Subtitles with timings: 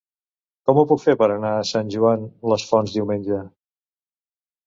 [0.69, 3.43] Com ho puc fer per anar a Sant Joan les Fonts diumenge?